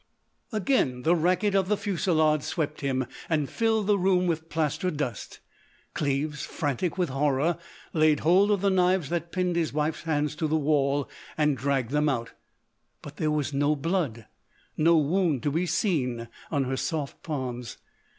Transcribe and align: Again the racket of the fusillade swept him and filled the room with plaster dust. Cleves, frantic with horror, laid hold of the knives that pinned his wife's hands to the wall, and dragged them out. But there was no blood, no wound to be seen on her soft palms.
Again 0.51 1.03
the 1.03 1.15
racket 1.15 1.53
of 1.53 1.67
the 1.67 1.77
fusillade 1.77 2.41
swept 2.41 2.81
him 2.81 3.05
and 3.29 3.47
filled 3.47 3.85
the 3.85 3.99
room 3.99 4.25
with 4.25 4.49
plaster 4.49 4.89
dust. 4.89 5.41
Cleves, 5.93 6.43
frantic 6.43 6.97
with 6.97 7.09
horror, 7.09 7.59
laid 7.93 8.21
hold 8.21 8.49
of 8.49 8.61
the 8.61 8.71
knives 8.71 9.09
that 9.09 9.31
pinned 9.31 9.55
his 9.55 9.73
wife's 9.73 10.01
hands 10.01 10.35
to 10.37 10.47
the 10.47 10.57
wall, 10.57 11.07
and 11.37 11.55
dragged 11.55 11.91
them 11.91 12.09
out. 12.09 12.31
But 13.03 13.17
there 13.17 13.29
was 13.29 13.53
no 13.53 13.75
blood, 13.75 14.25
no 14.75 14.97
wound 14.97 15.43
to 15.43 15.51
be 15.51 15.67
seen 15.67 16.29
on 16.49 16.63
her 16.63 16.77
soft 16.77 17.21
palms. 17.21 17.77